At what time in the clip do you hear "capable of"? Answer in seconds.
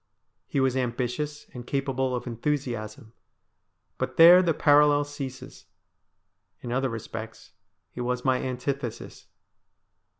1.67-2.25